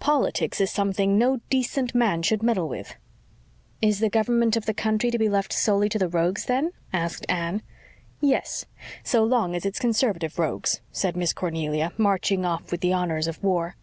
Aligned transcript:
Politics 0.00 0.60
is 0.60 0.68
something 0.72 1.16
no 1.16 1.40
decent 1.48 1.94
man 1.94 2.20
should 2.20 2.42
meddle 2.42 2.68
with." 2.68 2.96
"Is 3.80 4.00
the 4.00 4.08
government 4.10 4.56
of 4.56 4.66
the 4.66 4.74
country 4.74 5.12
to 5.12 5.16
be 5.16 5.28
left 5.28 5.52
solely 5.52 5.88
to 5.90 5.98
the 6.00 6.08
rogues 6.08 6.46
then?" 6.46 6.72
asked 6.92 7.24
Anne. 7.28 7.62
"Yes 8.20 8.64
so 9.04 9.22
long 9.22 9.54
as 9.54 9.64
it's 9.64 9.78
Conservative 9.78 10.40
rogues," 10.40 10.80
said 10.90 11.16
Miss 11.16 11.32
Cornelia, 11.32 11.92
marching 11.96 12.44
off 12.44 12.72
with 12.72 12.80
the 12.80 12.92
honors 12.92 13.28
of 13.28 13.40
war. 13.44 13.76